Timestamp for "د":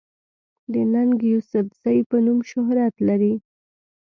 0.71-0.73